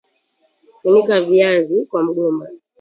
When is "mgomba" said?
2.03-2.49